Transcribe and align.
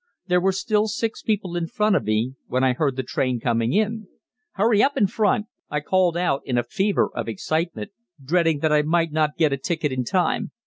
There 0.25 0.41
were 0.41 0.51
still 0.51 0.87
six 0.87 1.21
people 1.21 1.55
in 1.55 1.67
front 1.67 1.95
of 1.95 2.05
me, 2.05 2.33
when 2.47 2.63
I 2.63 2.73
heard 2.73 2.95
the 2.95 3.03
train 3.03 3.39
coming 3.39 3.71
in. 3.71 4.07
"Hurry 4.53 4.81
up 4.81 4.97
in 4.97 5.05
front!" 5.05 5.45
I 5.69 5.79
called 5.79 6.17
out 6.17 6.41
in 6.43 6.57
a 6.57 6.63
fever 6.63 7.11
of 7.13 7.27
excitement, 7.29 7.91
dreading 8.19 8.61
that 8.61 8.73
I 8.73 8.81
might 8.81 9.11
not 9.11 9.37
get 9.37 9.53
a 9.53 9.57
ticket 9.57 9.91
in 9.91 10.03
time. 10.03 10.49